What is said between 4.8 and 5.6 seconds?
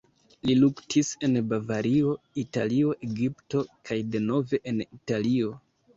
Italio.